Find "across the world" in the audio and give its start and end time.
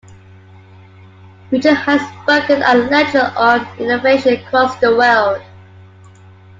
4.43-5.43